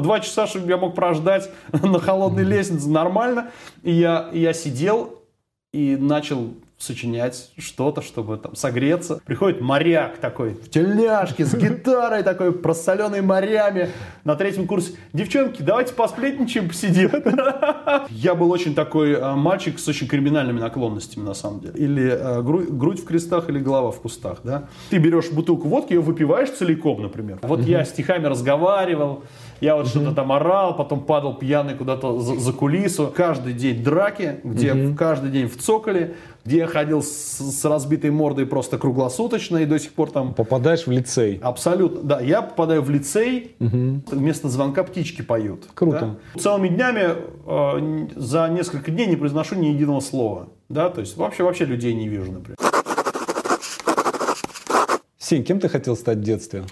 [0.00, 3.50] Два часа, чтобы я мог прождать на холодной лестнице нормально.
[3.82, 5.22] И я, я сидел
[5.72, 9.20] и начал сочинять что-то, чтобы там согреться.
[9.26, 13.90] Приходит моряк такой в тельняшке с гитарой такой, просоленный морями
[14.24, 14.94] на третьем курсе.
[15.12, 17.10] Девчонки, давайте посплетничаем, посидим.
[18.08, 21.74] Я был очень такой а, мальчик с очень криминальными наклонностями на самом деле.
[21.76, 24.68] Или а, грудь в крестах, или голова в кустах, да.
[24.88, 27.40] Ты берешь бутылку водки, ее выпиваешь целиком, например.
[27.42, 29.24] Вот я стихами разговаривал,
[29.60, 33.12] я вот что-то там орал, потом падал пьяный куда-то за, за кулису.
[33.14, 38.46] Каждый день драки, где каждый день в цоколе, где я ходил с, с разбитой мордой
[38.46, 40.32] просто круглосуточно и до сих пор там...
[40.32, 41.38] Попадаешь в лицей.
[41.42, 42.20] Абсолютно, да.
[42.20, 44.00] Я попадаю в лицей, угу.
[44.10, 45.66] вместо звонка птички поют.
[45.74, 46.16] Круто.
[46.34, 46.40] Да?
[46.40, 47.14] Целыми днями
[47.46, 50.48] э, за несколько дней не произношу ни единого слова.
[50.70, 52.56] Да, то есть вообще, вообще людей не вижу, например.
[55.18, 56.64] Сень, кем ты хотел стать в детстве?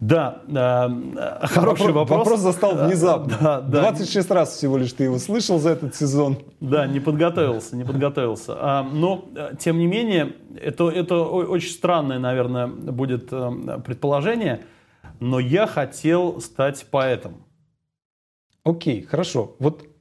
[0.00, 2.18] Да, э, хороший вопрос.
[2.18, 3.38] Вопрос застал внезапно.
[3.40, 3.80] Да, да.
[3.80, 6.38] 26 раз всего лишь ты его слышал за этот сезон.
[6.60, 8.54] Да, не подготовился, не подготовился.
[8.56, 14.64] А, но, э, тем не менее, это, это очень странное, наверное, будет э, предположение,
[15.20, 17.44] но я хотел стать поэтом.
[18.64, 19.56] Окей, хорошо.
[19.58, 19.93] Вот Э,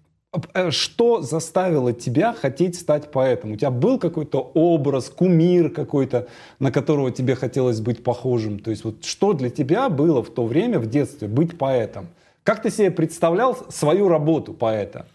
[0.71, 3.51] что заставило тебя хотеть стать поэтом?
[3.51, 6.27] У тебя был какой-то образ, кумир какой-то,
[6.59, 8.59] на которого тебе хотелось быть похожим?
[8.59, 12.07] То есть вот что для тебя было в то время, в детстве, быть поэтом?
[12.43, 15.05] Как ты себе представлял свою работу поэта?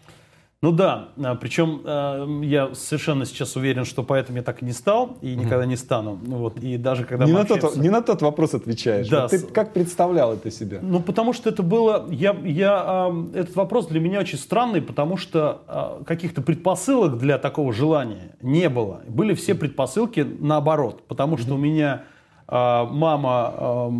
[0.61, 4.73] Ну да, а, причем э, я совершенно сейчас уверен, что поэтому я так и не
[4.73, 6.19] стал и никогда не стану.
[6.21, 7.67] Ну вот, и даже когда не, на общаемся...
[7.67, 9.07] тот, не на тот вопрос отвечаешь.
[9.07, 10.79] Да, вот ты как представлял это себе?
[10.81, 12.07] Ну потому что это было...
[12.09, 17.71] Я, я, э, этот вопрос для меня очень странный, потому что каких-то предпосылок для такого
[17.71, 19.01] желания не было.
[19.07, 22.03] Были все предпосылки наоборот, потому что у меня...
[22.51, 23.91] Мама,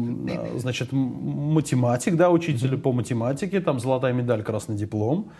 [0.55, 5.31] значит, математик, да, учитель по математике, там золотая медаль, красный диплом.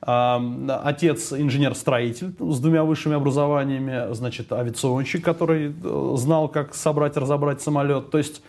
[0.00, 8.10] Отец инженер-строитель с двумя высшими образованиями, значит, авиационщик, который э, знал, как собрать, разобрать самолет.
[8.10, 8.42] То есть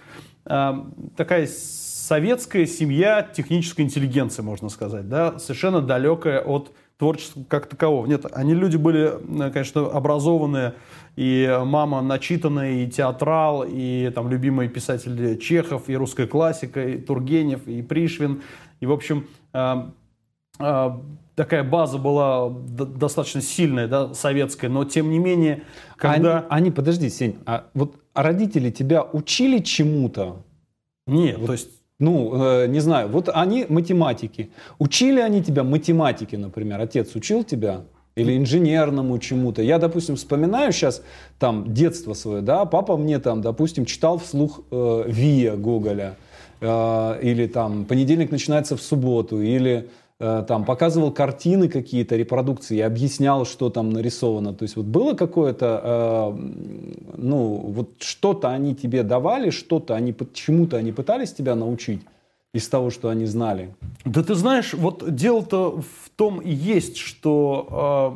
[0.44, 8.06] такая советская семья технической интеллигенции, можно сказать, да, совершенно далекая от творчества как такового.
[8.06, 9.14] Нет, они люди были,
[9.48, 10.74] э, конечно, образованные,
[11.16, 17.68] и мама начитанная, и театрал, и там любимые писатели Чехов, и русская классика, и Тургенев,
[17.68, 18.42] и Пришвин.
[18.82, 19.28] И, в общем,
[21.36, 25.64] такая база была достаточно сильная, да, советская, но тем не менее,
[25.96, 26.40] когда...
[26.40, 30.44] Они, они подожди, Сень, а вот родители тебя учили чему-то?
[31.08, 31.70] Нет, вот, то есть...
[32.00, 34.50] Ну, э, не знаю, вот они математики.
[34.80, 36.82] Учили они тебя математике, например?
[36.82, 37.84] Отец учил тебя?
[38.16, 39.62] Или инженерному чему-то.
[39.62, 41.02] Я, допустим, вспоминаю сейчас
[41.38, 46.16] там детство свое, да, папа мне там, допустим, читал вслух э, Вия Гоголя,
[46.62, 53.70] э, или там понедельник начинается в субботу, или там показывал картины какие-то, репродукции, объяснял, что
[53.70, 54.54] там нарисовано.
[54.54, 60.78] То есть вот было какое-то, э, ну, вот что-то они тебе давали, что-то они, чему-то
[60.78, 62.02] они пытались тебя научить
[62.54, 63.76] из того, что они знали?
[64.06, 68.16] Да ты знаешь, вот дело-то в том и есть, что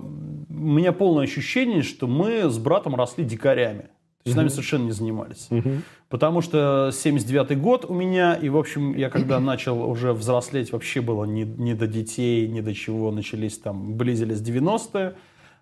[0.49, 3.89] э, у меня полное ощущение, что мы с братом росли дикарями.
[4.23, 4.37] То есть mm-hmm.
[4.41, 5.47] нами совершенно не занимались.
[5.49, 5.81] Mm-hmm.
[6.09, 10.99] Потому что 79-й год у меня, и, в общем, я когда начал уже взрослеть, вообще
[10.99, 13.11] было не, не до детей, ни до чего.
[13.11, 15.15] Начались там, близились 90-е.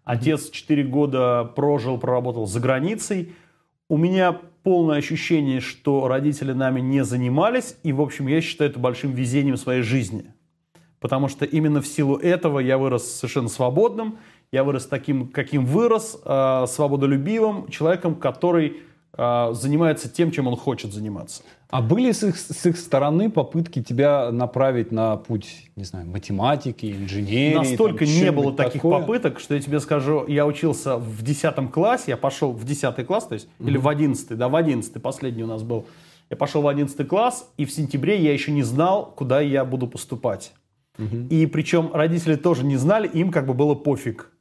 [0.06, 3.34] Отец 4 года прожил, проработал за границей.
[3.90, 7.78] У меня полное ощущение, что родители нами не занимались.
[7.84, 10.34] И, в общем, я считаю это большим везением своей жизни.
[11.00, 14.18] Потому что именно в силу этого я вырос совершенно свободным
[14.52, 18.78] я вырос таким, каким вырос, э, свободолюбивым человеком, который
[19.18, 21.44] э, занимается тем, чем он хочет заниматься.
[21.70, 26.86] А были с их, с их стороны попытки тебя направить на путь, не знаю, математики,
[26.98, 27.56] инженерии?
[27.56, 29.02] Настолько там, не было таких такое?
[29.02, 33.26] попыток, что я тебе скажу, я учился в 10 классе, я пошел в 10 класс,
[33.28, 33.68] то есть, угу.
[33.68, 35.88] или в 11, да, в 11, последний у нас был.
[36.30, 39.88] Я пошел в 11 класс, и в сентябре я еще не знал, куда я буду
[39.88, 40.54] поступать.
[40.98, 41.28] Угу.
[41.30, 44.32] И причем родители тоже не знали, им как бы было пофиг.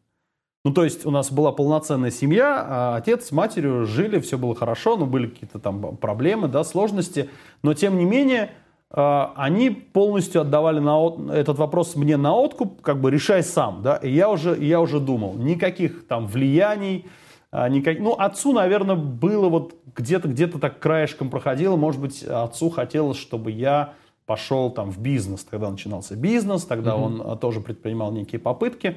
[0.67, 4.53] Ну, то есть у нас была полноценная семья, а отец с матерью жили, все было
[4.53, 7.31] хорошо, но были какие-то там проблемы, да, сложности.
[7.63, 8.51] Но, тем не менее,
[8.91, 10.99] а, они полностью отдавали на,
[11.33, 14.99] этот вопрос мне на откуп, как бы решай сам, да, и я уже, я уже
[14.99, 17.07] думал, никаких там влияний,
[17.53, 18.01] а, никак...
[18.01, 23.53] ну, отцу, наверное, было вот где-то, где-то так краешком проходило, может быть, отцу хотелось, чтобы
[23.53, 23.95] я
[24.27, 27.05] пошел там в бизнес, тогда начинался бизнес, тогда mm-hmm.
[27.05, 28.97] он а, тоже предпринимал некие попытки,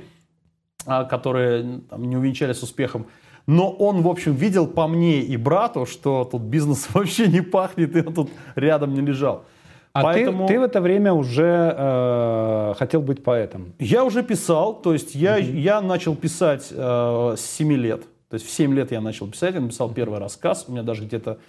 [1.10, 3.06] которые там, не увенчались успехом.
[3.48, 7.96] Но он, в общем, видел по мне и брату, что тут бизнес вообще не пахнет,
[7.96, 9.44] и он тут рядом не лежал.
[9.92, 10.46] А Поэтому...
[10.46, 13.74] ты, ты в это время уже э, хотел быть поэтом?
[13.80, 15.42] Я уже писал, то есть я, угу.
[15.42, 18.04] я начал писать э, с 7 лет.
[18.30, 21.06] То есть в 7 лет я начал писать, я написал первый рассказ, у меня даже
[21.06, 21.40] где-то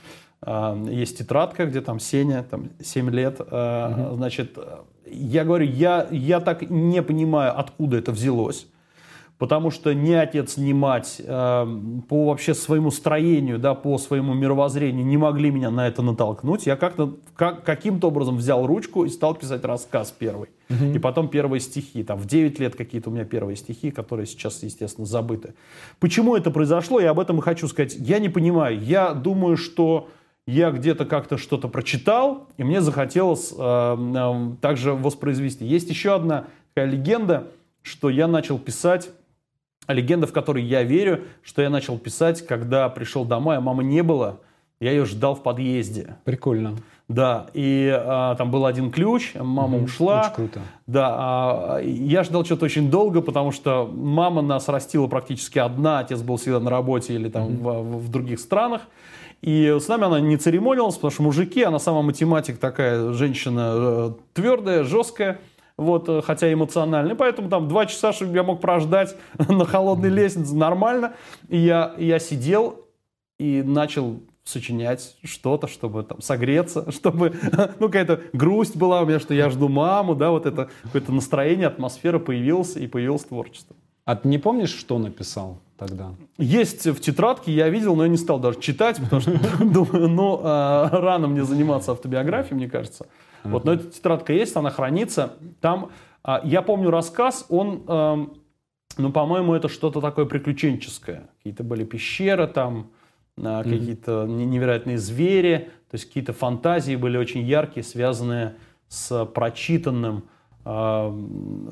[0.40, 3.40] э, есть тетрадка, где там Сеня, там 7 лет.
[3.40, 4.16] Э, угу.
[4.16, 4.56] Значит,
[5.04, 8.66] я говорю, я, я так не понимаю, откуда это взялось
[9.40, 11.66] потому что ни отец, ни мать э,
[12.08, 16.66] по вообще своему строению, да, по своему мировоззрению не могли меня на это натолкнуть.
[16.66, 20.50] Я как-то как, каким-то образом взял ручку и стал писать рассказ первый.
[20.68, 20.90] Угу.
[20.94, 22.04] И потом первые стихи.
[22.04, 25.54] Там в 9 лет какие-то у меня первые стихи, которые сейчас, естественно, забыты.
[26.00, 27.96] Почему это произошло, я об этом и хочу сказать.
[27.98, 28.78] Я не понимаю.
[28.78, 30.10] Я думаю, что
[30.46, 35.64] я где-то как-то что-то прочитал, и мне захотелось э, э, также воспроизвести.
[35.64, 36.44] Есть еще одна
[36.74, 37.46] такая легенда,
[37.80, 39.08] что я начал писать
[39.92, 44.02] легенда, в которой я верю, что я начал писать, когда пришел домой, а мамы не
[44.02, 44.40] было.
[44.80, 46.16] Я ее ждал в подъезде.
[46.24, 46.76] Прикольно.
[47.10, 50.20] Да, и а, там был один ключ, мама угу, ушла.
[50.20, 50.60] Очень круто.
[50.86, 56.22] Да, а, я ждал что-то очень долго, потому что мама нас растила практически одна, отец
[56.22, 57.82] был всегда на работе или там угу.
[57.82, 58.82] в, в других странах.
[59.42, 64.12] И с нами она не церемонилась, потому что мужики, она сама математик такая, женщина э,
[64.34, 65.40] твердая, жесткая
[65.80, 67.14] вот, э, хотя эмоциональный.
[67.14, 69.16] Поэтому там два часа, чтобы я мог прождать
[69.48, 71.14] на холодной лестнице, нормально.
[71.48, 72.84] И я, я сидел
[73.38, 77.34] и начал сочинять что-то, чтобы там согреться, чтобы,
[77.80, 81.68] ну, какая-то грусть была у меня, что я жду маму, да, вот это какое-то настроение,
[81.68, 83.74] атмосфера появилась, и появилось творчество.
[84.10, 86.16] А ты не помнишь, что написал тогда?
[86.36, 89.30] Есть в тетрадке, я видел, но я не стал даже читать, потому что
[89.64, 93.06] думаю, ну, а, рано мне заниматься автобиографией, мне кажется.
[93.44, 95.34] Вот, но эта тетрадка есть, она хранится.
[95.60, 95.92] Там,
[96.24, 98.26] а, я помню рассказ, он, э,
[98.98, 101.30] ну, по-моему, это что-то такое приключенческое.
[101.36, 102.90] Какие-то были пещеры там,
[103.36, 103.62] uh-huh.
[103.62, 108.56] какие-то невероятные звери, то есть какие-то фантазии были очень яркие, связанные
[108.88, 110.24] с прочитанным
[110.62, 111.10] а,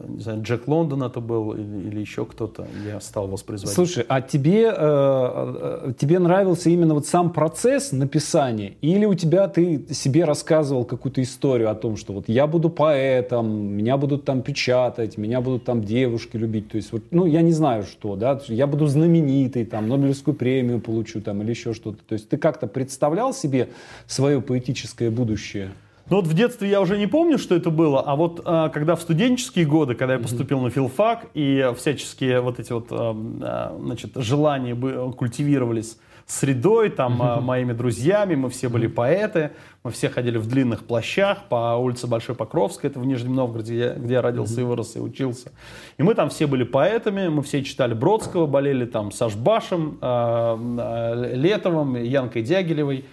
[0.09, 3.75] не знаю, Джек Лондон это был или, или еще кто-то, я стал воспроизводить.
[3.75, 9.47] Слушай, а тебе, э, э, тебе нравился именно вот сам процесс написания, или у тебя
[9.49, 14.41] ты себе рассказывал какую-то историю о том, что вот я буду поэтом, меня будут там
[14.41, 18.41] печатать, меня будут там девушки любить, то есть вот, ну, я не знаю что, да,
[18.49, 22.67] я буду знаменитый, там, Нобелевскую премию получу, там, или еще что-то, то есть ты как-то
[22.67, 23.69] представлял себе
[24.07, 25.73] свое поэтическое будущее?
[26.11, 28.97] Ну вот в детстве я уже не помню, что это было, а вот а, когда
[28.97, 30.65] в студенческие годы, когда я поступил mm-hmm.
[30.65, 37.21] на филфак, и всяческие вот эти вот, а, а, значит, желания бы культивировались средой, там,
[37.21, 37.41] mm-hmm.
[37.41, 39.51] моими друзьями, мы все были поэты,
[39.83, 43.85] мы все ходили в длинных плащах по улице Большой Покровской, это в Нижнем Новгороде, где
[43.85, 44.61] я, где я родился mm-hmm.
[44.61, 45.53] и вырос, и учился.
[45.99, 51.97] И мы там все были поэтами, мы все читали Бродского, болели там Сашбашем, э, Летовым,
[51.97, 53.05] Янкой Дягилевой,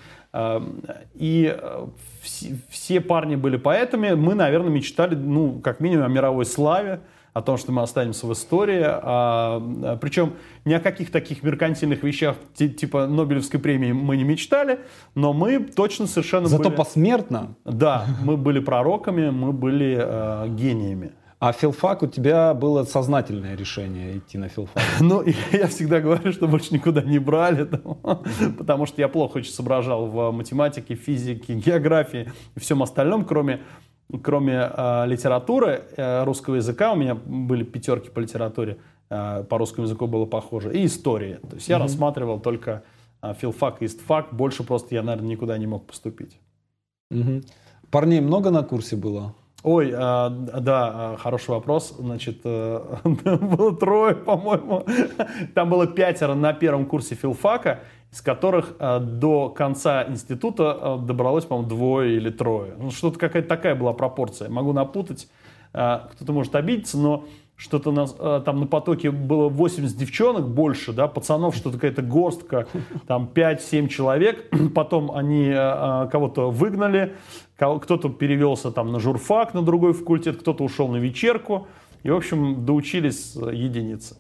[1.14, 1.58] и
[2.22, 4.14] все, все парни были поэтами.
[4.14, 7.02] Мы, наверное, мечтали, ну, как минимум, о мировой славе,
[7.34, 8.82] о том, что мы останемся в истории.
[8.82, 10.34] А, а причем
[10.64, 14.80] ни о каких таких меркантильных вещах, типа Нобелевской премии, мы не мечтали,
[15.16, 16.76] но мы точно совершенно Зато были...
[16.76, 17.56] посмертно?
[17.66, 21.12] Да, мы были пророками, мы были э, гениями.
[21.40, 24.82] А филфак у тебя было сознательное решение идти на филфак?
[25.02, 27.64] Ну, я всегда говорю, что больше никуда не брали,
[28.58, 33.62] потому что я плохо очень соображал в математике, физике, географии и всем остальном, кроме
[34.22, 38.78] кроме э, литературы э, русского языка, у меня были пятерки по литературе,
[39.10, 41.40] э, по русскому языку было похоже, и истории.
[41.50, 41.80] То есть я mm-hmm.
[41.80, 42.84] рассматривал только
[43.22, 46.40] э, филфак и истфак, больше просто я, наверное, никуда не мог поступить.
[47.12, 47.48] Mm-hmm.
[47.90, 49.34] Парней много на курсе было?
[49.68, 51.96] Ой, а, да, а, хороший вопрос.
[51.98, 54.86] Значит, э, было трое, по-моему.
[55.56, 57.80] Там было пятеро на первом курсе филфака,
[58.12, 62.76] из которых э, до конца института э, добралось, по-моему, двое или трое.
[62.78, 64.50] Ну, что-то какая-то такая была пропорция.
[64.50, 65.28] Могу напутать,
[65.72, 71.56] кто-то может обидеться, но что-то на, там на потоке было 80 девчонок больше, да, пацанов
[71.56, 72.68] что-то какая-то горстка,
[73.08, 75.52] там 5-7 человек, потом они
[76.12, 77.16] кого-то выгнали,
[77.56, 81.68] кто-то перевелся там на журфак, на другой факультет, кто-то ушел на вечерку.
[82.04, 84.16] И, в общем, доучились единицы.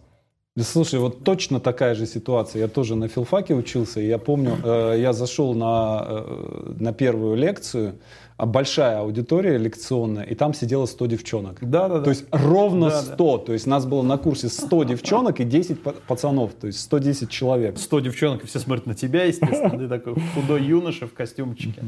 [0.57, 2.61] Слушай, вот точно такая же ситуация.
[2.61, 7.35] Я тоже на филфаке учился, и я помню, э, я зашел на, э, на первую
[7.35, 7.99] лекцию,
[8.37, 11.57] большая аудитория лекционная, и там сидело 100 девчонок.
[11.61, 12.03] Да, да, да.
[12.03, 13.37] То есть ровно да, 100.
[13.37, 13.45] Да.
[13.45, 17.77] То есть нас было на курсе 100 девчонок и 10 пацанов, то есть 110 человек.
[17.77, 19.77] 100 девчонок, и все смотрят на тебя, естественно.
[19.77, 21.81] Ты такой худой юноша в костюмчике.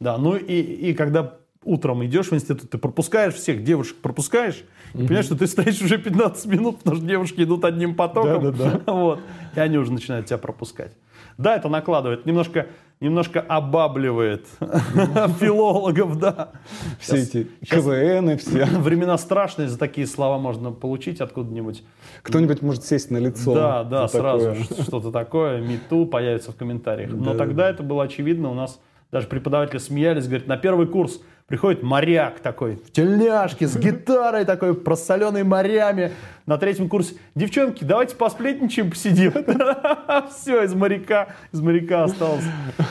[0.00, 4.98] Да, ну и, и когда утром идешь в институт, ты пропускаешь всех девушек, пропускаешь, и
[4.98, 5.06] угу.
[5.06, 8.44] понимаешь, что ты стоишь уже 15 минут, потому что девушки идут одним потоком.
[8.44, 8.92] Да, да, да.
[8.92, 9.20] Вот,
[9.56, 10.92] и они уже начинают тебя пропускать.
[11.38, 12.26] Да, это накладывает.
[12.26, 12.68] Немножко,
[13.04, 16.52] немножко обабливает филологов, да.
[16.98, 18.64] Все эти КВН все.
[18.64, 21.84] Времена страшные, за такие слова можно получить откуда-нибудь.
[22.22, 23.54] Кто-нибудь может сесть на лицо.
[23.54, 27.12] Да, да, сразу что-то такое, мету появится в комментариях.
[27.12, 28.80] Но тогда это было очевидно, у нас
[29.12, 34.74] даже преподаватели смеялись, говорят, на первый курс Приходит моряк такой, в тельняшке, с гитарой такой,
[34.74, 36.12] просоленный морями.
[36.46, 39.32] На третьем курсе, девчонки, давайте посплетничаем, посидим.
[40.30, 42.44] Все, из моряка, из моряка осталось.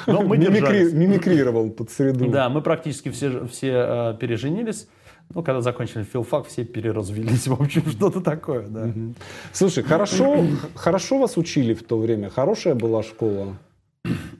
[0.05, 2.29] Но мы Мимикри, Мимикрировал под среду.
[2.29, 4.87] Да, мы практически все, все э, переженились.
[5.33, 7.47] Ну, когда закончили филфак, все переразвелись.
[7.47, 8.91] В общем, что-то такое, да.
[9.51, 10.45] Слушай, хорошо,
[10.75, 12.29] хорошо вас учили в то время?
[12.29, 13.57] Хорошая была школа?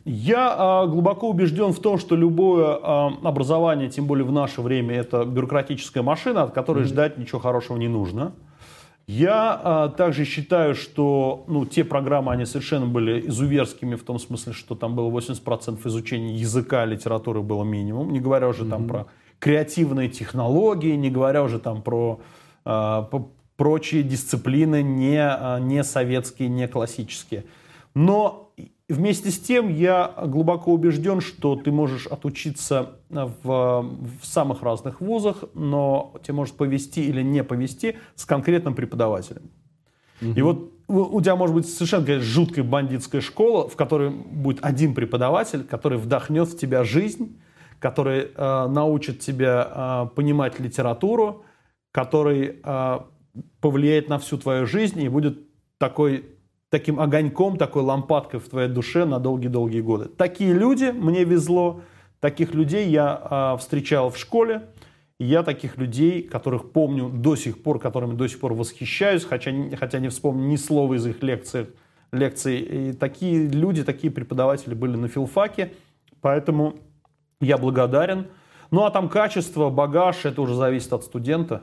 [0.05, 4.95] Я а, глубоко убежден в том, что любое а, образование, тем более в наше время,
[4.95, 6.87] это бюрократическая машина, от которой mm-hmm.
[6.87, 8.33] ждать ничего хорошего не нужно.
[9.07, 14.51] Я а, также считаю, что ну, те программы, они совершенно были изуверскими в том смысле,
[14.51, 18.69] что там было 80% изучения языка, литературы было минимум, не говоря уже mm-hmm.
[18.69, 19.07] там про
[19.39, 22.19] креативные технологии, не говоря уже там про
[22.65, 23.09] а,
[23.55, 27.45] прочие дисциплины, не, а, не советские, не классические.
[27.95, 28.52] Но
[28.89, 35.45] Вместе с тем я глубоко убежден, что ты можешь отучиться в, в самых разных вузах,
[35.53, 39.51] но тебе может повести или не повести с конкретным преподавателем.
[40.21, 40.31] Угу.
[40.31, 44.93] И вот у тебя может быть совершенно конечно, жуткая бандитская школа, в которой будет один
[44.93, 47.39] преподаватель, который вдохнет в тебя жизнь,
[47.79, 51.45] который э, научит тебя э, понимать литературу,
[51.91, 52.99] который э,
[53.61, 55.39] повлияет на всю твою жизнь и будет
[55.77, 56.25] такой
[56.73, 60.05] таким огоньком, такой лампадкой в твоей душе на долгие-долгие годы.
[60.05, 61.81] Такие люди, мне везло,
[62.19, 64.63] таких людей я а, встречал в школе,
[65.19, 69.99] я таких людей, которых помню до сих пор, которыми до сих пор восхищаюсь, хотя, хотя
[69.99, 71.67] не вспомню ни слова из их лекций,
[72.11, 72.57] лекций.
[72.61, 75.73] И такие люди, такие преподаватели были на филфаке,
[76.21, 76.73] поэтому
[77.39, 78.25] я благодарен.
[78.71, 81.61] Ну а там качество, багаж, это уже зависит от студента.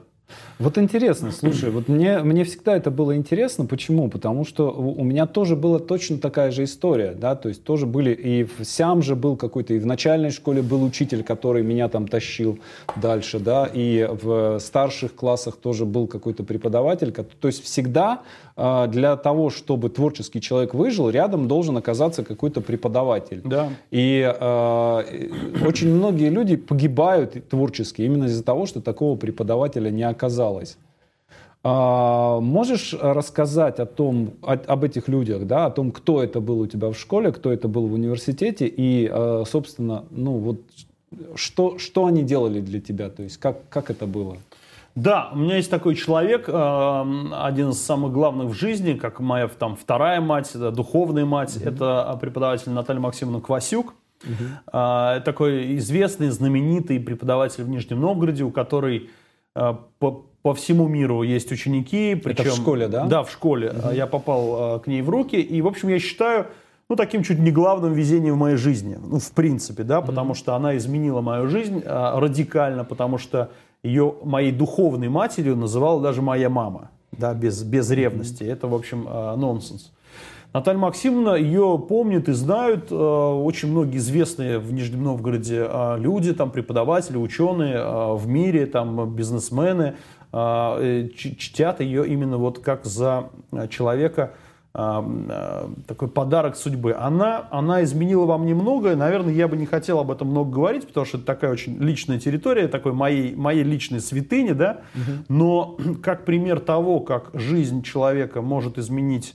[0.58, 3.64] Вот интересно, слушай, вот мне, мне всегда это было интересно.
[3.66, 4.08] Почему?
[4.10, 8.12] Потому что у меня тоже была точно такая же история, да, то есть тоже были,
[8.12, 12.06] и в Сям же был какой-то, и в начальной школе был учитель, который меня там
[12.06, 12.58] тащил
[12.96, 18.20] дальше, да, и в старших классах тоже был какой-то преподаватель, то есть всегда
[18.88, 23.40] для того, чтобы творческий человек выжил, рядом должен оказаться какой-то преподаватель.
[23.44, 23.70] Да.
[23.90, 25.02] И э,
[25.64, 30.76] очень многие люди погибают творчески именно из-за того, что такого преподавателя не оказалось.
[31.62, 36.60] А, можешь рассказать о том, о, об этих людях, да, о том, кто это был
[36.60, 40.60] у тебя в школе, кто это был в университете и, э, собственно, ну вот
[41.34, 44.38] что, что они делали для тебя, то есть как, как это было?
[44.94, 49.48] Да, у меня есть такой человек, эм, один из самых главных в жизни, как моя
[49.48, 51.68] там вторая мать, да, духовная мать, угу.
[51.68, 53.94] это преподаватель Наталья Максимовна Квасюк.
[54.22, 54.72] Угу.
[55.24, 59.08] Такой известный, знаменитый преподаватель в Нижнем Новгороде, у которой
[59.54, 62.14] э, по, по всему миру есть ученики.
[62.14, 63.06] Причем, это в школе, да?
[63.06, 63.70] Да, в школе.
[63.70, 63.92] Угу.
[63.92, 65.36] Я попал э, к ней в руки.
[65.36, 66.48] И, в общем, я считаю,
[66.90, 68.98] ну, таким чуть не главным везением в моей жизни.
[69.02, 73.50] Ну, в принципе, да, потому mm что она изменила мою жизнь радикально, потому что
[73.82, 78.44] ее моей духовной матерью называла даже моя мама, да, без, без ревности.
[78.44, 79.92] Это, в общем, э, нонсенс.
[80.52, 86.34] Наталья Максимовна, ее помнят и знают э, очень многие известные в Нижнем Новгороде э, люди,
[86.34, 89.94] там преподаватели, ученые в мире, там бизнесмены,
[90.32, 93.30] чтят ее именно вот как за
[93.68, 94.34] человека,
[94.72, 96.94] такой подарок судьбы.
[96.94, 101.04] Она, она изменила вам немного, наверное, я бы не хотел об этом много говорить, потому
[101.04, 105.24] что это такая очень личная территория, такой моей, моей личной святыни, да, угу.
[105.28, 109.34] но как пример того, как жизнь человека может изменить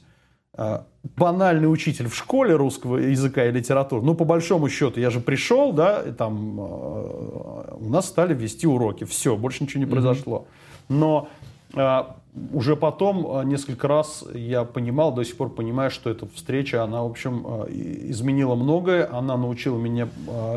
[0.54, 0.86] а,
[1.18, 5.74] банальный учитель в школе русского языка и литературы, ну, по большому счету, я же пришел,
[5.74, 10.48] да, и там э, у нас стали вести уроки, все, больше ничего не произошло.
[10.88, 11.45] Но а,
[12.52, 17.04] уже потом а, несколько раз я понимал, до сих пор понимаю, что эта встреча, она,
[17.04, 19.10] в общем, а, изменила многое.
[19.12, 20.08] Она научила меня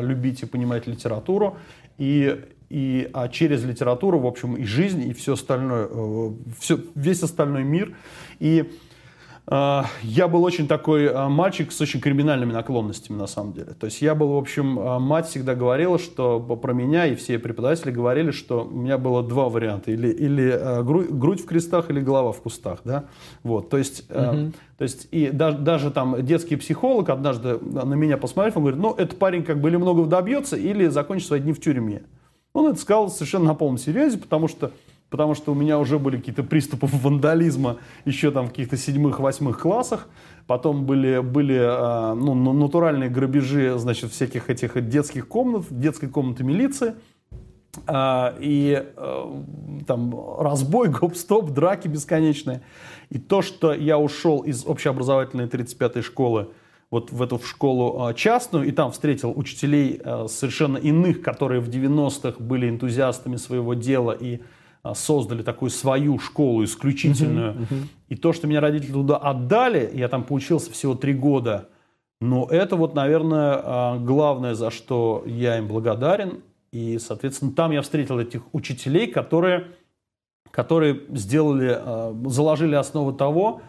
[0.01, 1.57] любить и понимать литературу.
[1.97, 7.23] И, и а через литературу, в общем, и жизнь, и все остальное, э, все, весь
[7.23, 7.95] остальной мир.
[8.39, 8.88] И а,
[9.51, 13.73] я был очень такой а, мальчик с очень криминальными наклонностями, на самом деле.
[13.79, 17.39] То есть я был, в общем, а, мать всегда говорила, что про меня, и все
[17.39, 19.91] преподаватели говорили, что у меня было два варианта.
[19.91, 22.81] Или, или грудь, грудь в крестах, или голова в кустах.
[22.83, 23.05] Да?
[23.41, 24.51] Вот, то есть, угу.
[24.77, 28.93] то есть и даже, даже там детский психолог однажды на меня посмотрел, он говорит, ну,
[28.93, 32.03] этот парень как бы или многого добьется, или закончит свои дни в тюрьме.
[32.53, 34.71] Он это сказал совершенно на полном серьезе, потому что
[35.09, 39.59] потому что у меня уже были какие-то приступы вандализма еще там в каких-то седьмых, восьмых
[39.59, 40.07] классах.
[40.47, 46.95] Потом были, были а, ну, натуральные грабежи, значит, всяких этих детских комнат, детской комнаты милиции.
[47.85, 49.43] А, и а,
[49.87, 52.61] там разбой, гоп-стоп, драки бесконечные.
[53.09, 56.49] И то, что я ушел из общеобразовательной 35-й школы
[56.91, 62.67] вот в эту школу частную, и там встретил учителей совершенно иных, которые в 90-х были
[62.67, 64.39] энтузиастами своего дела и
[64.93, 67.53] создали такую свою школу исключительную.
[67.53, 67.83] Uh-huh, uh-huh.
[68.09, 71.69] И то, что меня родители туда отдали, я там поучился всего три года.
[72.21, 76.41] Но это вот, наверное, а, главное, за что я им благодарен.
[76.71, 79.67] И, соответственно, там я встретил этих учителей, которые,
[80.51, 83.61] которые сделали, а, заложили основу того,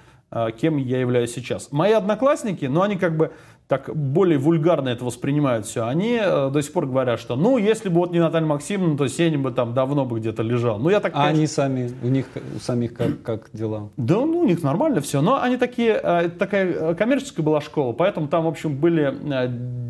[0.56, 1.72] кем я являюсь сейчас.
[1.72, 3.32] Мои одноклассники, ну, они как бы
[3.70, 7.88] так более вульгарно это воспринимают все, они э, до сих пор говорят, что ну, если
[7.88, 10.80] бы вот не Наталья Максимовна, то Сеня бы там давно бы где-то лежал.
[10.80, 11.38] Ну, я так, а конечно...
[11.38, 13.90] они сами, у них у самих как, как дела?
[13.96, 15.22] Да, ну, у них нормально все.
[15.22, 19.14] Но они такие, э, такая э, коммерческая была школа, поэтому там, в общем, были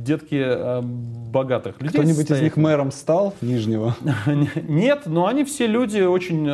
[0.05, 0.83] детки
[1.31, 2.03] богатых людей.
[2.03, 3.97] Кто-нибудь из них мэром стал Нижнего?
[4.69, 6.47] Нет, но они все люди очень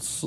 [0.00, 0.24] с,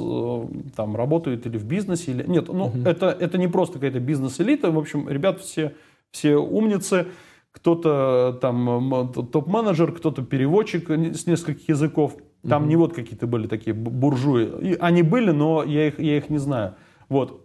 [0.76, 2.24] там работают или в бизнесе, или...
[2.28, 2.80] Нет, ну, угу.
[2.86, 4.72] это, это не просто какая-то бизнес-элита.
[4.72, 5.74] В общем, ребят все
[6.12, 7.08] все умницы,
[7.52, 12.16] кто-то там топ-менеджер, кто-то переводчик с нескольких языков.
[12.48, 14.46] Там mm не вот какие-то были такие буржуи.
[14.62, 16.76] И они были, но я их, я их не знаю.
[17.10, 17.44] Вот.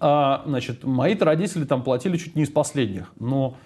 [0.00, 3.12] А, значит, мои родители там платили чуть не из последних.
[3.20, 3.56] Но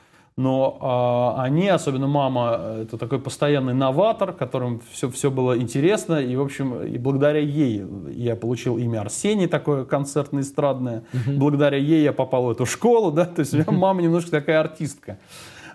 [0.40, 6.34] но а, они, особенно мама, это такой постоянный новатор, которым все, все было интересно, и,
[6.34, 11.36] в общем, и благодаря ей я получил имя Арсений, такое концертно-эстрадное, uh-huh.
[11.36, 14.60] благодаря ей я попал в эту школу, да, то есть у меня мама немножко такая
[14.60, 15.18] артистка.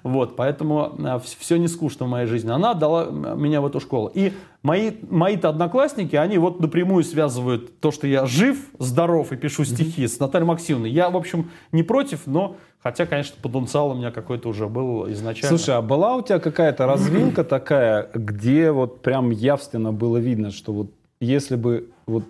[0.06, 2.52] Вот, поэтому а, все не скучно в моей жизни.
[2.52, 4.12] Она дала меня в эту школу.
[4.14, 9.66] И мои, мои-то одноклассники, они вот напрямую связывают то, что я жив, здоров и пишу
[9.66, 10.08] стихи mm-hmm.
[10.08, 10.92] с Натальей Максимовной.
[10.92, 15.58] Я, в общем, не против, но хотя, конечно, потенциал у меня какой-то уже был изначально.
[15.58, 20.72] Слушай, а была у тебя какая-то развилка такая, где вот прям явственно было видно, что
[20.72, 22.26] вот если бы вот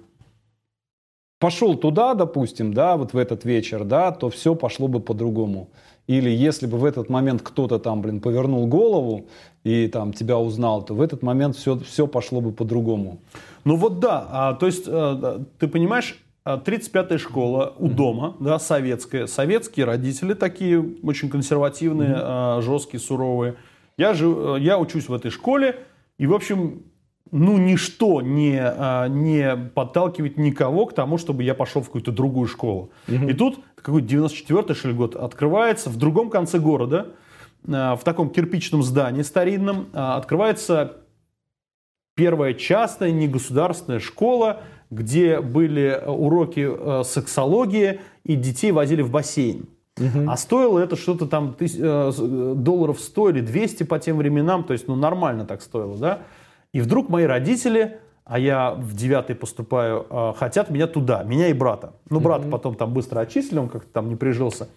[1.39, 5.68] пошел туда, допустим, да, вот в этот вечер, да, то все пошло бы по-другому.
[6.07, 9.27] Или если бы в этот момент кто-то там, блин, повернул голову
[9.63, 13.20] и там тебя узнал, то в этот момент все, все пошло бы по-другому.
[13.63, 19.25] Ну вот да, а, то есть а, ты понимаешь, 35-я школа у дома, да, советская.
[19.25, 22.61] Советские родители такие очень консервативные, mm-hmm.
[22.61, 23.55] жесткие, суровые.
[23.98, 25.79] Я, же, я учусь в этой школе,
[26.20, 26.83] и, в общем,
[27.31, 32.48] ну, ничто не, а, не подталкивает никого к тому, чтобы я пошел в какую-то другую
[32.48, 32.92] школу.
[33.07, 33.27] Угу.
[33.27, 37.07] И тут какой-то 94-й, что ли, год открывается в другом конце города,
[37.68, 40.98] а, в таком кирпичном здании старинном, а, открывается
[42.16, 49.66] первая частная негосударственная школа, где были уроки сексологии, и детей возили в бассейн.
[49.98, 50.29] Угу.
[50.29, 52.11] А стоило это что-то там тысяч, э,
[52.55, 56.20] долларов 100 или 200 по тем временам, то есть ну нормально так стоило, да?
[56.75, 61.53] И вдруг мои родители, а я в девятый поступаю, а, хотят меня туда, меня и
[61.53, 61.94] брата.
[62.09, 62.51] Ну, брата mm-hmm.
[62.51, 64.68] потом там быстро отчислили, он как-то там не прижился.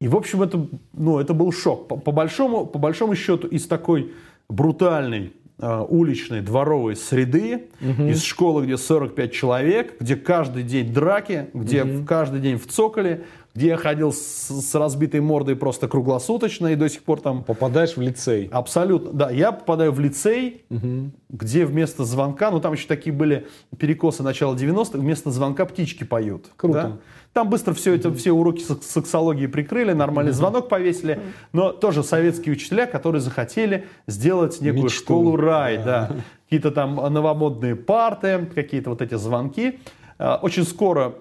[0.00, 1.88] И, в общем, это, ну, это был шок.
[1.88, 4.12] По, по, большому, по большому счету, из такой
[4.48, 8.04] брутальной э, уличной дворовой среды, угу.
[8.04, 12.06] из школы, где 45 человек, где каждый день драки, где угу.
[12.06, 16.88] каждый день в цоколе, где я ходил с, с разбитой мордой просто круглосуточно и до
[16.88, 17.42] сих пор там...
[17.42, 18.48] Попадаешь в лицей.
[18.52, 19.30] Абсолютно, да.
[19.30, 21.10] Я попадаю в лицей, угу.
[21.28, 26.46] где вместо звонка, ну там еще такие были перекосы начала 90-х, вместо звонка птички поют.
[26.56, 26.82] Круто.
[26.82, 26.98] Да?
[27.32, 31.20] Там быстро все это, все уроки сексологии прикрыли, нормальный звонок повесили,
[31.52, 35.00] но тоже советские учителя, которые захотели сделать некую Мечту.
[35.00, 35.84] школу рай, да.
[35.84, 36.16] да.
[36.44, 39.78] Какие-то там новомодные парты, какие-то вот эти звонки.
[40.18, 41.14] А, очень скоро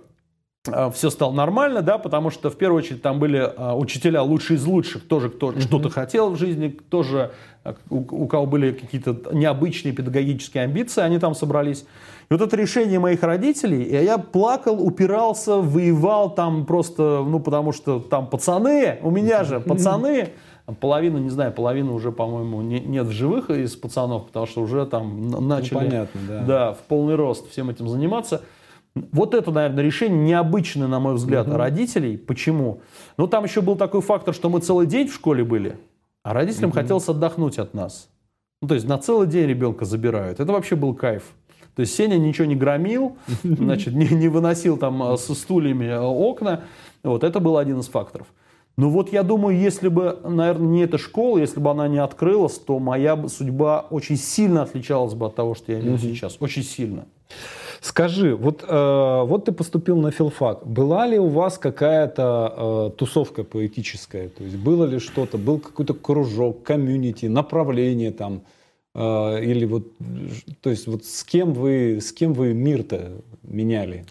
[0.93, 4.65] все стало нормально, да, потому что в первую очередь там были а, учителя лучшие из
[4.65, 5.61] лучших, тоже кто mm-hmm.
[5.61, 7.31] что-то хотел в жизни, тоже
[7.89, 11.85] у, у кого были какие-то необычные педагогические амбиции, они там собрались.
[12.29, 17.71] И вот это решение моих родителей, и я плакал, упирался, воевал там просто, ну, потому
[17.71, 20.33] что там пацаны, у меня же пацаны,
[20.79, 24.85] половина, не знаю, половина уже, по-моему, не, нет в живых из пацанов, потому что уже
[24.85, 26.43] там начали ну, понятно, да.
[26.43, 28.41] Да, в полный рост всем этим заниматься.
[29.11, 31.57] Вот это, наверное, решение необычное, на мой взгляд, угу.
[31.57, 32.17] родителей.
[32.17, 32.81] Почему?
[33.17, 35.77] Ну, там еще был такой фактор, что мы целый день в школе были,
[36.23, 36.79] а родителям угу.
[36.79, 38.09] хотелось отдохнуть от нас.
[38.61, 40.39] Ну, то есть на целый день ребенка забирают.
[40.39, 41.23] Это вообще был кайф.
[41.75, 45.99] То есть Сеня ничего не громил, значит, не, не выносил там э, со стульями э,
[45.99, 46.63] окна.
[47.03, 48.27] Вот это был один из факторов.
[48.79, 52.57] Ну вот я думаю, если бы, наверное, не эта школа, если бы она не открылась,
[52.57, 56.13] то моя судьба очень сильно отличалась бы от того, что я имею mm-hmm.
[56.13, 56.37] сейчас.
[56.39, 57.05] Очень сильно.
[57.81, 60.67] Скажи, вот, э, вот ты поступил на филфак.
[60.67, 64.29] Была ли у вас какая-то э, тусовка поэтическая?
[64.29, 68.41] То есть было ли что-то, был какой-то кружок, комьюнити, направление там?
[68.93, 69.87] Э, или вот,
[70.61, 74.05] то есть вот с кем вы, с кем вы мир-то меняли?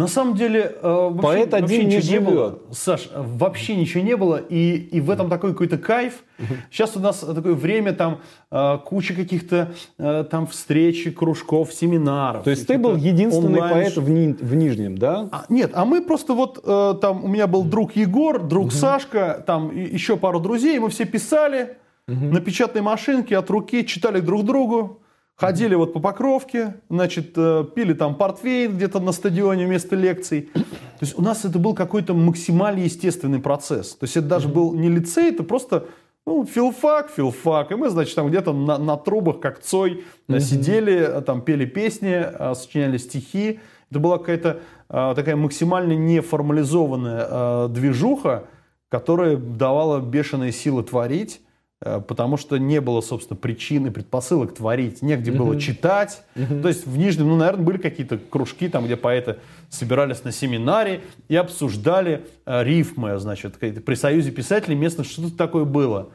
[0.00, 2.22] На самом деле, э, вообще, Поэт один вообще не ничего живет.
[2.22, 2.58] не было.
[2.72, 6.24] Саш, вообще ничего не было, и, и в этом такой какой-то кайф.
[6.70, 12.44] Сейчас у нас такое время, там э, куча каких-то э, там встреч, кружков, семинаров.
[12.44, 13.74] То есть ты был единственный онлайн...
[13.74, 14.32] поэт в, Ни...
[14.32, 15.28] в Нижнем, да?
[15.30, 19.44] А, нет, а мы просто вот э, там, у меня был друг Егор, друг Сашка,
[19.46, 24.99] там еще пару друзей, мы все писали на печатной машинке от руки, читали друг другу.
[25.40, 30.50] Ходили вот по Покровке, значит, э, пили там портвейн где-то на стадионе вместо лекций.
[30.52, 30.60] То
[31.00, 33.94] есть у нас это был какой-то максимально естественный процесс.
[33.94, 35.86] То есть это даже был не лицей, это просто
[36.26, 37.72] ну, филфак, филфак.
[37.72, 40.40] И мы, значит, там где-то на, на трубах, как Цой, mm-hmm.
[40.40, 42.22] сидели, э, там пели песни,
[42.54, 43.60] сочиняли стихи.
[43.90, 48.44] Это была какая-то такая максимально неформализованная движуха,
[48.90, 51.40] которая давала бешеные силы творить.
[51.82, 56.22] Э, потому что не было, собственно, причин и предпосылок творить, негде было читать.
[56.34, 59.36] То есть в Нижнем, ну, наверное, были какие-то кружки, там, где поэты
[59.70, 66.10] собирались на семинаре и обсуждали э, рифмы, значит, при союзе писателей местных что-то такое было.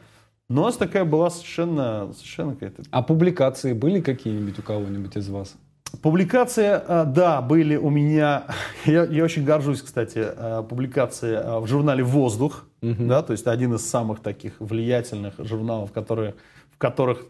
[0.48, 2.84] Но у нас такая была совершенно, совершенно какая-то...
[2.92, 5.56] А публикации были какие-нибудь у кого-нибудь из вас?
[6.02, 8.44] Публикации, э, да, были у меня,
[8.86, 13.06] я, я очень горжусь, кстати, э, публикации в журнале «Воздух», угу.
[13.06, 16.34] да, то есть один из самых таких влиятельных журналов, которые,
[16.72, 17.24] в которых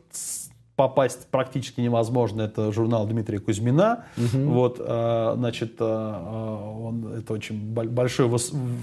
[0.75, 2.43] попасть практически невозможно.
[2.43, 4.05] Это журнал Дмитрия Кузьмина.
[4.19, 4.43] Угу.
[4.51, 8.31] Вот, э, значит, он это очень большой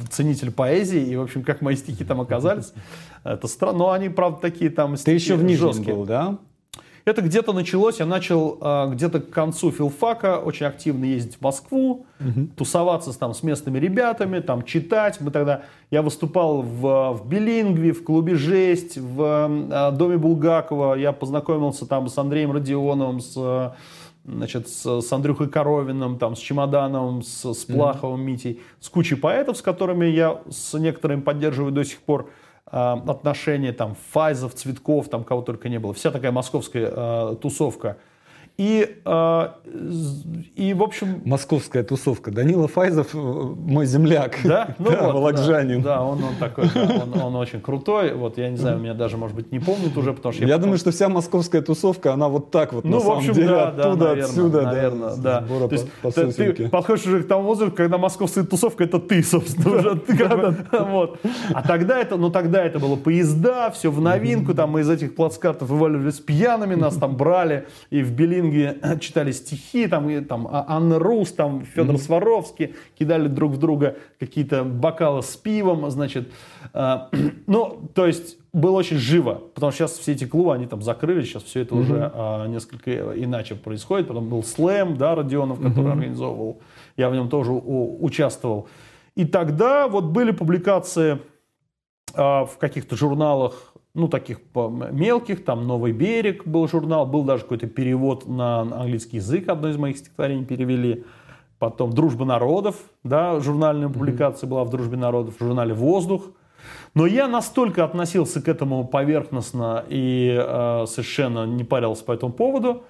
[0.10, 1.02] ценитель поэзии.
[1.02, 2.74] И, в общем, как мои стихи там оказались,
[3.24, 3.78] это странно.
[3.78, 6.40] Но они, правда, такие там Ты еще в Нижнем был, да?
[7.06, 12.06] Это где-то началось, я начал э, где-то к концу филфака очень активно ездить в Москву,
[12.20, 12.48] угу.
[12.56, 15.20] тусоваться там с местными ребятами, там читать.
[15.20, 20.96] Мы тогда, я выступал в, в Билингве, в клубе «Жесть», в э, доме Булгакова.
[20.96, 23.74] Я познакомился там с Андреем Родионовым, с
[24.26, 28.24] значит, с, с Андрюхой Коровиным, там, с Чемодановым, с, с Плаховым, mm-hmm.
[28.24, 32.30] Митей, с кучей поэтов, с которыми я с некоторыми поддерживаю до сих пор.
[32.72, 35.94] Э, отношения, там, Файзов, Цветков, там, кого только не было.
[35.94, 37.98] Вся такая московская э, тусовка–
[38.56, 39.48] и, э,
[40.56, 41.24] и, в общем...
[41.26, 42.30] Московская тусовка.
[42.30, 44.38] Данила Файзов э, мой земляк.
[44.44, 44.76] Да?
[44.84, 45.82] Ну да, вот, волокжанин.
[45.82, 48.14] Да, да он, он такой, да, он, он очень крутой.
[48.14, 50.44] Вот, я не знаю, меня даже, может быть, не помнит уже, потому что...
[50.44, 50.64] Я, я потом...
[50.64, 53.56] думаю, что вся московская тусовка, она вот так вот, ну, на в общем, самом деле,
[53.56, 54.62] да, оттуда, да, наверное, отсюда.
[54.62, 55.42] Наверное, да.
[55.42, 55.68] да.
[55.68, 59.00] То есть, по, по ты, ты подходишь уже к тому возрасту, когда московская тусовка, это
[59.00, 60.02] ты, собственно, уже.
[60.86, 61.20] вот.
[61.54, 65.16] А тогда это, ну, тогда это было поезда, все в новинку, там мы из этих
[65.16, 70.48] плацкартов вываливались пьяными, нас там брали, и в Белин Ленинге читали стихи, там, и, там
[70.48, 72.00] а, Анна Рус, там Федор mm-hmm.
[72.00, 76.32] Сваровский, кидали друг в друга какие-то бокалы с пивом, значит.
[76.74, 77.08] Э,
[77.48, 81.28] ну, то есть было очень живо, потому что сейчас все эти клубы, они там закрылись,
[81.28, 81.82] сейчас все это mm-hmm.
[81.82, 84.08] уже э, несколько иначе происходит.
[84.08, 85.92] Потом был слэм, да, Родионов, который mm-hmm.
[85.92, 86.62] организовывал,
[86.98, 88.68] я в нем тоже у, участвовал.
[89.16, 91.20] И тогда вот были публикации
[92.14, 97.68] э, в каких-то журналах ну, таких мелких, там «Новый берег» был журнал, был даже какой-то
[97.68, 101.06] перевод на английский язык, одно из моих стихотворений перевели.
[101.60, 106.32] Потом «Дружба народов», да, журнальная публикация была в «Дружбе народов», в журнале «Воздух».
[106.96, 112.84] Но я настолько относился к этому поверхностно и э, совершенно не парился по этому поводу.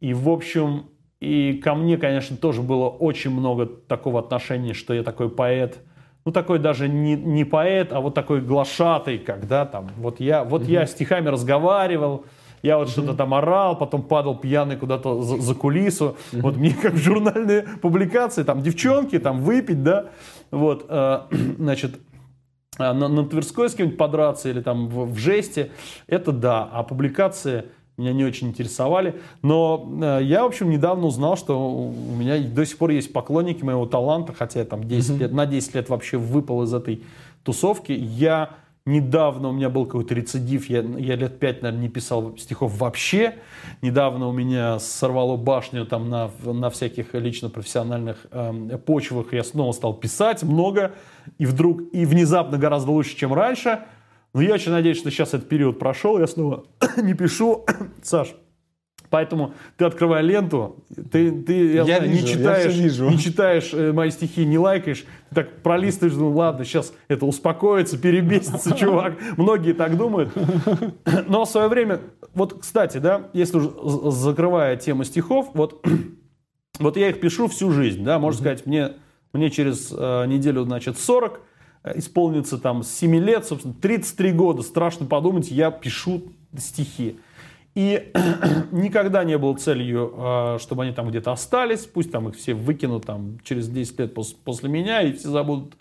[0.00, 0.86] И, в общем,
[1.20, 5.78] и ко мне, конечно, тоже было очень много такого отношения, что я такой поэт–
[6.28, 10.60] ну, такой даже не, не поэт, а вот такой глашатый, когда там, вот я, вот
[10.60, 10.70] mm-hmm.
[10.72, 12.26] я стихами разговаривал,
[12.62, 12.90] я вот mm-hmm.
[12.90, 16.18] что-то там орал, потом падал пьяный куда-то за, за кулису.
[16.32, 16.40] Mm-hmm.
[16.42, 20.10] Вот мне как журнальные публикации, там девчонки, там выпить, да,
[20.50, 21.98] вот, э, значит,
[22.78, 25.70] э, на, на Тверской с кем-нибудь подраться или там в, в жесте,
[26.08, 27.64] это да, а публикации
[27.98, 29.20] меня не очень интересовали.
[29.42, 33.62] Но э, я, в общем, недавно узнал, что у меня до сих пор есть поклонники
[33.62, 35.18] моего таланта, хотя я там 10 mm-hmm.
[35.18, 37.02] лет, на 10 лет вообще выпал из этой
[37.42, 37.92] тусовки.
[37.92, 38.50] Я
[38.86, 43.34] недавно, у меня был какой-то рецидив, я, я лет 5, наверное, не писал стихов вообще.
[43.82, 49.32] Недавно у меня сорвало башню там на, на всяких лично-профессиональных э, почвах.
[49.32, 50.92] Я снова стал писать много,
[51.36, 53.80] и вдруг, и внезапно гораздо лучше, чем раньше–
[54.34, 56.64] но я очень надеюсь, что сейчас этот период прошел, я снова
[56.96, 57.64] не пишу.
[58.02, 58.34] Саш,
[59.10, 63.08] Поэтому ты открывая ленту, ты, ты я, Я знаю, вижу, не я читаешь, всё вижу.
[63.08, 67.96] не читаешь э, мои стихи, не лайкаешь, ты так пролистываешь, ну ладно, сейчас это успокоится,
[67.96, 69.14] перебесится чувак.
[69.36, 70.30] Многие так думают.
[71.26, 72.00] Но в свое время,
[72.34, 73.70] вот, кстати, да, если уже
[74.10, 75.86] закрывая тему стихов, вот,
[76.78, 78.92] вот я их пишу всю жизнь, да, можно сказать, мне,
[79.32, 81.38] мне через э, неделю, значит, 40, э,
[81.94, 86.22] исполнится там с 7 лет, собственно, 33 года, страшно подумать, я пишу
[86.56, 87.18] стихи.
[87.74, 88.10] И
[88.72, 93.06] никогда не было целью, э, чтобы они там где-то остались, пусть там их все выкинут
[93.06, 95.74] там через 10 лет пос- после меня, и все забудут.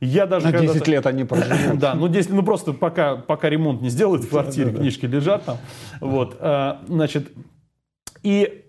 [0.00, 1.78] Я даже На когда-то- 10 лет они проживут.
[1.80, 5.58] да, ну 10, ну просто пока, пока ремонт не сделают в квартире, книжки лежат там.
[6.00, 7.32] Вот, а, значит,
[8.22, 8.64] и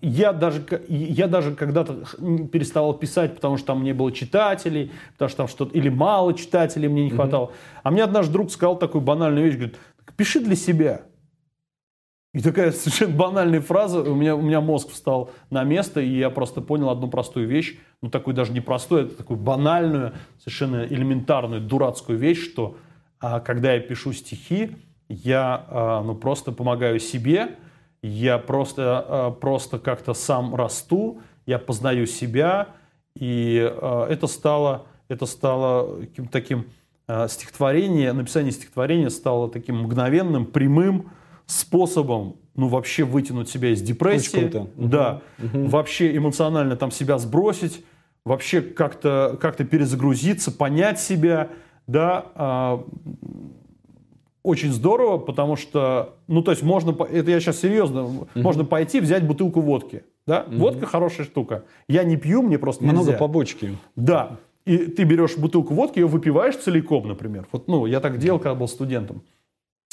[0.00, 2.04] я даже, я даже когда-то
[2.48, 6.88] переставал писать, потому что там не было читателей, потому что там что-то, или мало читателей
[6.88, 7.52] мне не хватало.
[7.82, 11.02] А мне однажды друг сказал такую банальную вещь, говорит, «Так пиши для себя.
[12.34, 16.30] И такая совершенно банальная фраза, у меня, у меня мозг встал на место, и я
[16.30, 21.60] просто понял одну простую вещь, ну такую даже не простую, это такую банальную, совершенно элементарную,
[21.60, 22.76] дурацкую вещь, что
[23.20, 24.76] а, когда я пишу стихи,
[25.08, 27.56] я а, ну, просто помогаю себе,
[28.02, 32.68] я просто, а, просто как-то сам расту, я познаю себя,
[33.16, 36.66] и а, это стало, это стало каким-то таким
[37.06, 41.10] а, стихотворение, написание стихотворения стало таким мгновенным, прямым
[41.46, 44.50] способом, ну, вообще вытянуть себя из депрессии.
[44.76, 45.22] Да.
[45.38, 47.84] Вообще эмоционально там себя сбросить,
[48.24, 51.48] вообще как-то как перезагрузиться, понять себя,
[51.86, 52.80] да.
[54.42, 59.26] Очень здорово, потому что, ну, то есть можно, это я сейчас серьезно, можно пойти взять
[59.26, 61.64] бутылку водки, да, водка хорошая штука.
[61.88, 63.18] Я не пью, мне просто Много нельзя.
[63.18, 63.76] побочки.
[63.96, 64.38] Да.
[64.64, 67.46] И ты берешь бутылку водки, ее выпиваешь целиком, например.
[67.52, 69.22] Вот, ну, я так делал, когда был студентом.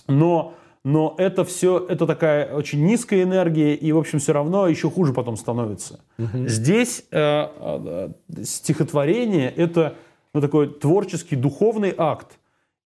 [0.08, 0.54] Но,
[0.84, 5.14] но это все, это такая очень низкая энергия, и, в общем, все равно еще хуже
[5.14, 6.02] потом становится.
[6.18, 8.10] Здесь э, э,
[8.44, 9.96] стихотворение– это
[10.34, 12.38] ну, такой творческий, духовный акт.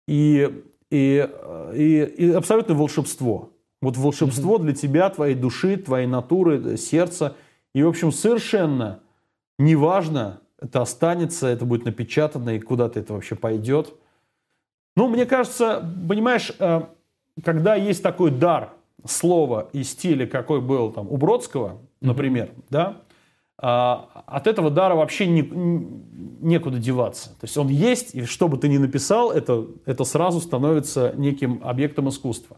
[0.08, 3.50] И, и, э, и, и абсолютное волшебство.
[3.82, 7.36] Вот волшебство для тебя, твоей души, твоей натуры, сердца.
[7.74, 9.02] И, в общем, совершенно
[9.58, 13.94] неважно, это останется, это будет напечатано, и куда-то это вообще пойдет.
[14.96, 16.82] Ну, мне кажется, понимаешь, э,
[17.44, 18.74] когда есть такой дар
[19.06, 23.09] слова и стиля, какой был там у Бродского, например, да, а,
[23.62, 25.50] от этого дара вообще не-
[26.42, 27.30] некуда деваться.
[27.32, 31.60] То есть он есть, и что бы ты ни написал, это, это сразу становится неким
[31.64, 32.58] объектом искусства.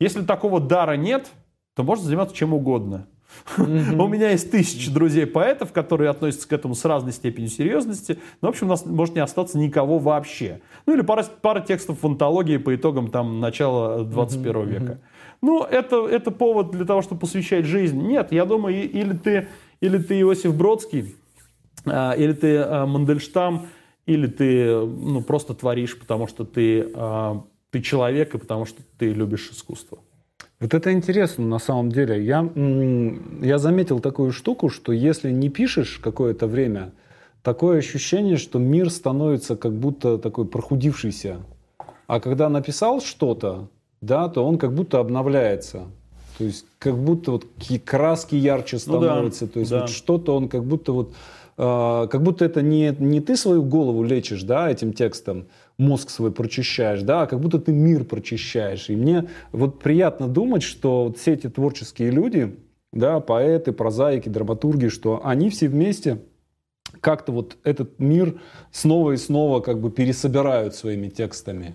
[0.00, 1.28] Если такого дара нет,
[1.74, 3.06] то можно заниматься чем угодно.
[3.58, 8.18] У меня есть тысячи друзей-поэтов, которые относятся к этому с разной степенью серьезности.
[8.40, 10.60] Но, в общем, у нас может не остаться никого вообще.
[10.86, 15.00] Ну, или пара, пара текстов в антологии по итогам там, начала 21 века.
[15.40, 18.00] Ну, это, это повод для того, чтобы посвящать жизнь.
[18.00, 19.48] Нет, я думаю, или ты,
[19.80, 21.14] или ты Иосиф Бродский,
[21.86, 23.66] а, или ты а, Мандельштам,
[24.06, 29.12] или ты ну, просто творишь, потому что ты, а, ты человек, и потому что ты
[29.12, 29.98] любишь искусство.
[30.60, 32.24] Вот это интересно на самом деле.
[32.24, 32.50] Я,
[33.42, 36.92] я заметил такую штуку, что если не пишешь какое-то время,
[37.42, 41.42] такое ощущение, что мир становится как будто такой прохудившийся.
[42.08, 43.68] А когда написал что-то,
[44.00, 45.86] да, то он как будто обновляется.
[46.38, 49.46] То есть как будто вот ки- краски ярче Ну да, становятся.
[49.46, 49.80] то есть да.
[49.80, 51.12] вот что-то он как будто вот
[51.56, 56.30] э, как будто это не, не ты свою голову лечишь, да, этим текстом, мозг свой
[56.30, 58.90] прочищаешь, да, а как будто ты мир прочищаешь.
[58.90, 62.56] И мне вот приятно думать, что вот все эти творческие люди,
[62.92, 66.20] да, поэты, прозаики, драматурги, что они все вместе
[67.00, 68.40] как-то вот этот мир
[68.72, 71.74] снова и снова как бы пересобирают своими текстами.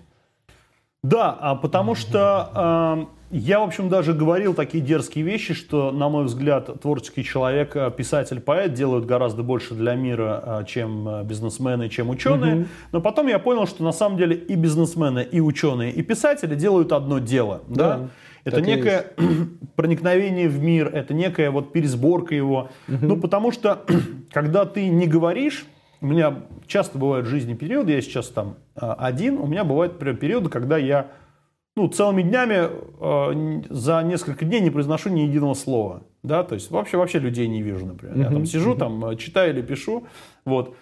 [1.04, 6.08] Да, а потому что э, я, в общем, даже говорил такие дерзкие вещи, что, на
[6.08, 11.24] мой взгляд, творческий человек, э, писатель, поэт делают гораздо больше для мира, э, чем э,
[11.24, 12.68] бизнесмены, чем ученые.
[12.92, 16.90] Но потом я понял, что на самом деле и бизнесмены, и ученые, и писатели делают
[16.90, 17.60] одно дело.
[17.68, 17.96] Да?
[17.98, 18.08] Да,
[18.44, 19.06] Это так некое
[19.76, 22.70] проникновение в мир, это некая вот пересборка его.
[22.88, 23.82] Ну, потому что,
[24.32, 25.66] когда ты не говоришь,
[26.00, 29.94] у меня часто бывают в жизни периоды, я сейчас там а, один, у меня бывают
[29.94, 31.10] например, периоды, когда я
[31.76, 32.68] ну, целыми днями
[33.00, 36.04] э, за несколько дней не произношу ни единого слова.
[36.22, 38.16] Да, то есть вообще, вообще людей не вижу, например.
[38.16, 40.06] Я там сижу, там э, читаю или пишу.
[40.44, 40.76] Вот.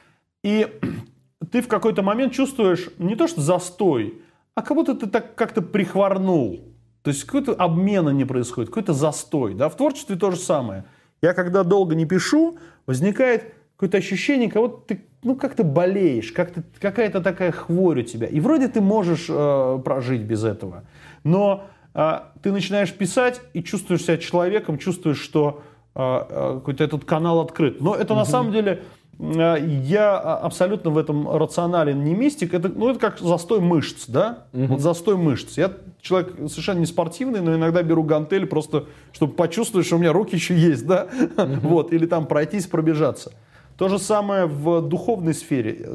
[0.44, 0.68] И
[1.50, 4.20] ты в какой-то момент чувствуешь не то, что застой,
[4.54, 6.60] а как будто ты так как-то прихворнул.
[7.02, 9.54] То есть какой-то обмена не происходит, какой-то застой.
[9.54, 9.68] Да?
[9.68, 10.84] В творчестве то же самое.
[11.22, 16.62] Я когда долго не пишу, возникает какое-то ощущение, как будто ты ну, как-то болеешь, как-то,
[16.80, 18.28] какая-то такая хворь у тебя.
[18.28, 20.84] И вроде ты можешь э, прожить без этого.
[21.24, 25.62] Но а, ты начинаешь писать и чувствуешь себя человеком, чувствуешь, что
[25.96, 27.80] а, а, какой-то этот канал открыт.
[27.80, 28.20] Но это угу.
[28.20, 28.84] на самом деле
[29.18, 32.54] я абсолютно в этом рационален, не мистик.
[32.54, 34.46] Это, ну, это как застой мышц, да?
[34.52, 34.66] Угу.
[34.66, 35.58] Вот застой мышц.
[35.58, 40.12] Я человек совершенно не спортивный, но иногда беру гантель просто, чтобы почувствовать, что у меня
[40.12, 41.08] руки еще есть, да?
[41.36, 41.46] Угу.
[41.68, 43.32] Вот, или там пройтись, пробежаться.
[43.76, 45.88] То же самое в духовной сфере.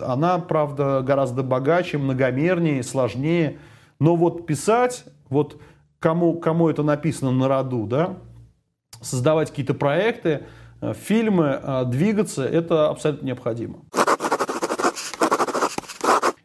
[0.00, 3.58] Она, правда, гораздо богаче, многомернее, сложнее.
[3.98, 5.60] Но вот писать, вот
[5.98, 8.16] кому, кому это написано на роду, да,
[9.00, 10.46] создавать какие-то проекты,
[10.80, 13.80] э, фильмы, э, двигаться, это абсолютно необходимо.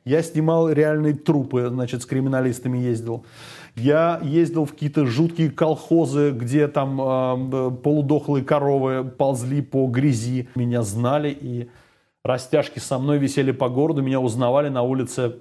[0.06, 3.26] Я снимал реальные трупы, значит, с криминалистами ездил.
[3.76, 10.48] Я ездил в какие-то жуткие колхозы, где там э, полудохлые коровы ползли по грязи.
[10.56, 11.70] Меня знали и
[12.24, 15.38] растяжки со мной висели по городу, меня узнавали на улице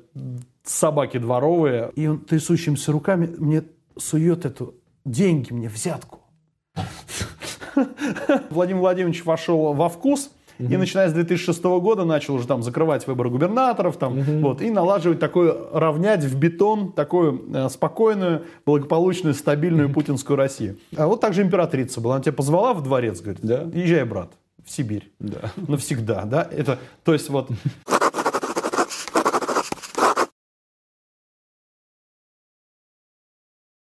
[0.65, 1.93] собаки дворовые.
[1.95, 3.63] И он трясущимися руками мне
[3.97, 6.21] сует эту деньги мне, взятку.
[8.51, 10.73] Владимир Владимирович вошел во вкус– Угу.
[10.73, 14.33] И начиная с 2006 года начал уже там закрывать выборы губернаторов, там, угу.
[14.41, 19.95] вот, и налаживать такое, равнять в бетон такую э, спокойную, благополучную, стабильную угу.
[19.95, 20.79] путинскую Россию.
[20.97, 22.17] А вот также императрица была.
[22.17, 23.69] Она тебя позвала в дворец, говорит, да.
[23.73, 24.33] езжай, брат,
[24.65, 25.11] в Сибирь.
[25.19, 25.53] Да.
[25.57, 26.49] Навсегда, да?
[26.51, 27.49] Это, то есть вот...